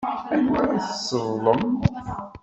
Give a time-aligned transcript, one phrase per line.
[0.33, 1.63] Anwa ara tesseḍlem?